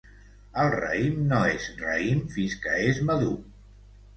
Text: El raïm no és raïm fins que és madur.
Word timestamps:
El 0.61 0.69
raïm 0.75 1.19
no 1.33 1.41
és 1.51 1.67
raïm 1.83 2.25
fins 2.39 2.59
que 2.65 2.81
és 2.87 3.03
madur. 3.11 3.33